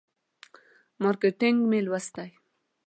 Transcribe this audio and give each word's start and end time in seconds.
مارکیټینګ 1.01 1.57
مې 1.69 1.79
لوستی. 1.85 2.29